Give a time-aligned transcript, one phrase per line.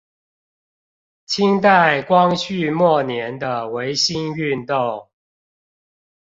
[1.27, 5.09] 清代光緒末年的維新運動